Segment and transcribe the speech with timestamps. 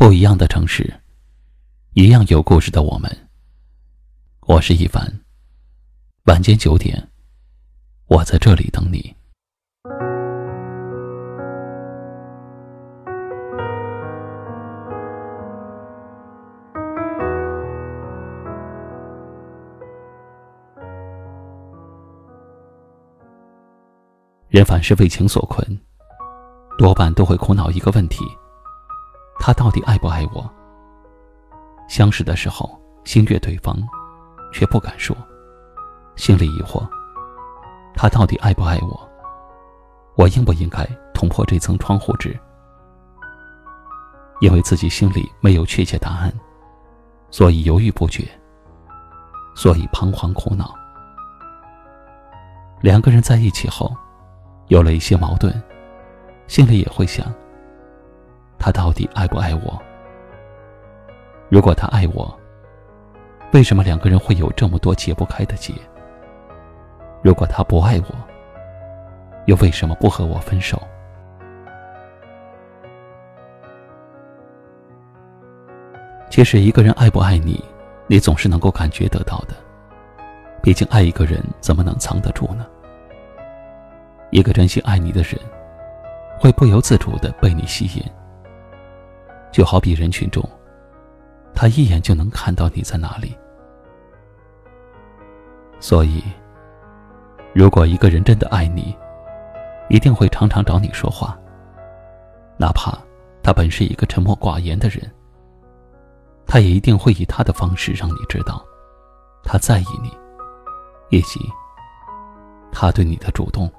[0.00, 0.94] 不一样的城市，
[1.92, 3.28] 一样有故事的我们。
[4.46, 5.20] 我是一凡。
[6.24, 7.06] 晚间九点，
[8.06, 9.14] 我在这里等你。
[24.48, 25.78] 人凡是为情所困，
[26.78, 28.24] 多半都会苦恼一个问题。
[29.42, 30.48] 他到底爱不爱我？
[31.88, 33.74] 相识的时候心悦对方，
[34.52, 35.16] 却不敢说，
[36.14, 36.86] 心里疑惑：
[37.94, 39.08] 他到底爱不爱我？
[40.14, 42.38] 我应不应该捅破这层窗户纸？
[44.40, 46.30] 因为自己心里没有确切答案，
[47.30, 48.28] 所以犹豫不决，
[49.54, 50.74] 所以彷徨苦恼。
[52.82, 53.90] 两个人在一起后，
[54.68, 55.50] 有了一些矛盾，
[56.46, 57.26] 心里也会想。
[58.60, 59.80] 他到底爱不爱我？
[61.48, 62.38] 如果他爱我，
[63.52, 65.72] 为什么两个人会有这么多解不开的结？
[67.22, 68.14] 如果他不爱我，
[69.46, 70.80] 又为什么不和我分手？
[76.28, 77.64] 其实，一个人爱不爱你，
[78.06, 79.54] 你总是能够感觉得到的。
[80.62, 82.66] 毕竟，爱一个人怎么能藏得住呢？
[84.30, 85.40] 一个真心爱你的人，
[86.38, 88.04] 会不由自主的被你吸引。
[89.52, 90.42] 就好比人群中，
[91.54, 93.36] 他一眼就能看到你在哪里。
[95.80, 96.22] 所以，
[97.54, 98.96] 如果一个人真的爱你，
[99.88, 101.36] 一定会常常找你说话。
[102.58, 102.96] 哪怕
[103.42, 105.10] 他本是一个沉默寡言的人，
[106.46, 108.64] 他也一定会以他的方式让你知道，
[109.42, 110.16] 他在意你，
[111.08, 111.40] 以及
[112.70, 113.70] 他对你的主动。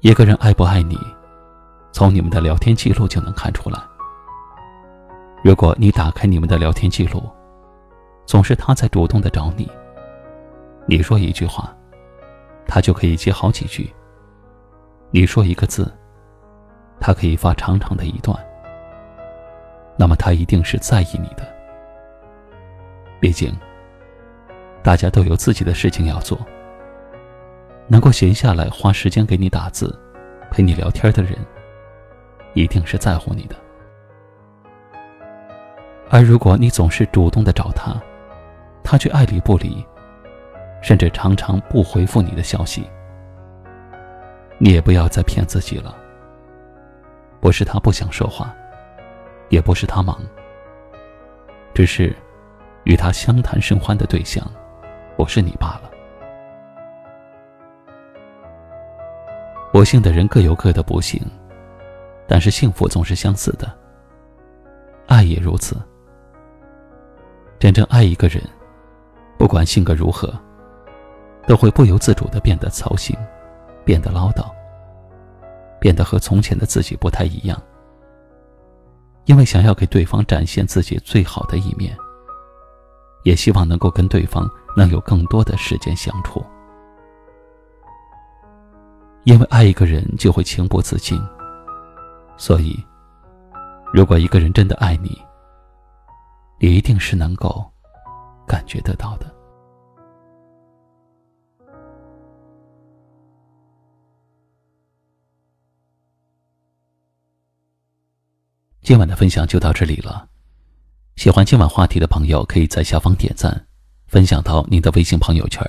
[0.00, 0.96] 一个人爱不爱你？
[1.98, 3.76] 从你们的聊天记录就能看出来。
[5.42, 7.28] 如果你打开你们的聊天记录，
[8.24, 9.68] 总是他在主动的找你。
[10.86, 11.76] 你说一句话，
[12.68, 13.92] 他就可以接好几句；
[15.10, 15.92] 你说一个字，
[17.00, 18.38] 他可以发长长的一段。
[19.96, 21.52] 那么他一定是在意你的。
[23.18, 23.52] 毕竟，
[24.84, 26.38] 大家都有自己的事情要做，
[27.88, 29.98] 能够闲下来花时间给你打字、
[30.48, 31.36] 陪你聊天的人。
[32.54, 33.54] 一定是在乎你的，
[36.10, 37.94] 而如果你总是主动的找他，
[38.82, 39.86] 他却爱理不理，
[40.82, 42.88] 甚至常常不回复你的消息，
[44.58, 45.94] 你也不要再骗自己了。
[47.40, 48.52] 不是他不想说话，
[49.50, 50.18] 也不是他忙，
[51.74, 52.16] 只是
[52.84, 54.44] 与他相谈甚欢的对象
[55.16, 55.90] 不是你罢了。
[59.70, 61.20] 不幸的人各有各的不幸。
[62.28, 63.74] 但是幸福总是相似的，
[65.06, 65.74] 爱也如此。
[67.58, 68.40] 真正爱一个人，
[69.38, 70.32] 不管性格如何，
[71.46, 73.16] 都会不由自主的变得操心，
[73.84, 74.44] 变得唠叨，
[75.80, 77.60] 变得和从前的自己不太一样。
[79.24, 81.96] 因为想要给对方展现自己最好的一面，
[83.24, 86.44] 也希望能够跟对方能有更多的时间相处。
[89.24, 91.20] 因为爱一个人就会情不自禁。
[92.38, 92.82] 所以，
[93.92, 95.20] 如果一个人真的爱你，
[96.60, 97.68] 你一定是能够
[98.46, 99.26] 感觉得到的。
[108.82, 110.26] 今晚的分享就到这里了。
[111.16, 113.66] 喜欢今晚话题的朋友，可以在下方点赞，
[114.06, 115.60] 分享到您的微信朋友圈，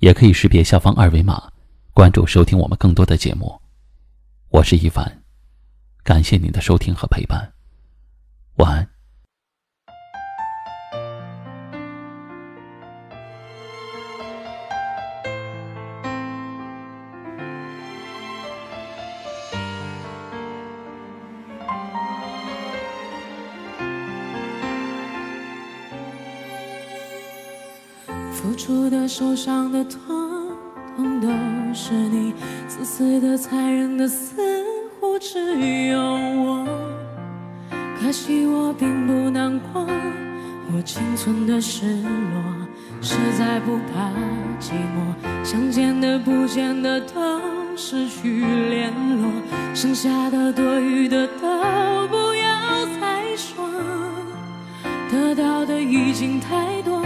[0.00, 1.50] 也可以识别下方二维码
[1.94, 3.58] 关注收听我们更多的节目。
[4.50, 5.25] 我是一凡。
[6.06, 7.52] 感谢您的收听和陪伴，
[8.58, 8.88] 晚安。
[28.30, 30.56] 付出的、受伤的、痛，
[30.96, 31.28] 痛都
[31.74, 32.32] 是你，
[32.68, 34.65] 自私的、残忍的、死。
[35.32, 36.64] 只有我，
[38.00, 39.84] 可惜我并不难过。
[40.72, 42.42] 我仅存的失落，
[43.02, 44.08] 实在不怕
[44.60, 45.44] 寂寞。
[45.44, 47.40] 想见的、不见的都
[47.76, 49.30] 失去联络，
[49.74, 53.68] 剩下的、多余的都不要再说。
[55.10, 57.02] 得到的已经太多，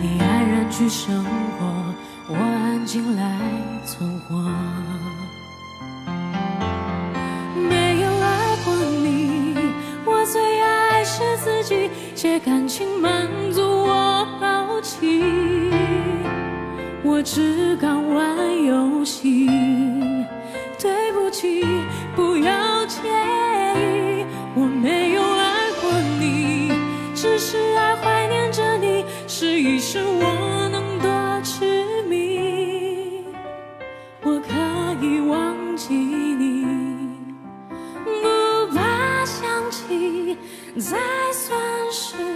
[0.00, 1.22] 你安然去生
[1.58, 1.66] 活，
[2.28, 3.38] 我安静来
[3.84, 4.36] 存活。
[11.16, 15.22] 些自己借感情满足我好奇，
[17.02, 19.46] 我只敢玩游戏。
[20.78, 21.64] 对不起，
[22.14, 23.00] 不要介
[41.16, 41.58] 才算
[41.90, 42.35] 是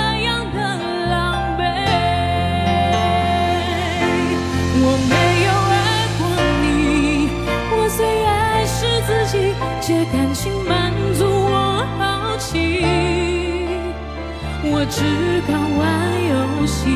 [14.81, 15.03] 我只
[15.47, 15.85] 敢玩
[16.25, 16.89] 游戏。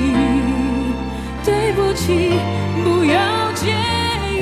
[1.45, 2.31] 对不起，
[2.83, 3.69] 不要介
[4.25, 4.41] 意，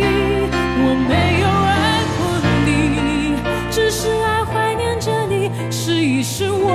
[0.79, 1.11] 我没
[1.41, 1.75] 有爱
[2.15, 2.19] 过
[2.63, 3.35] 你，
[3.69, 6.71] 只是爱怀念着你，试一试我